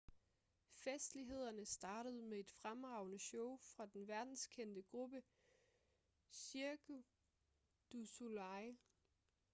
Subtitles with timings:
[0.73, 5.23] festlighederne startede med et fremragende show fra den verdenskendte gruppe
[6.31, 7.03] cirque
[7.91, 8.77] du soleil